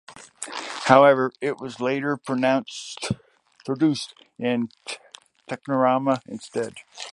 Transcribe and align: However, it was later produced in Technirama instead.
However, 0.87 1.31
it 1.41 1.59
was 1.61 1.79
later 1.79 2.17
produced 2.17 3.11
in 4.39 4.69
Technirama 5.47 6.21
instead. 6.25 6.77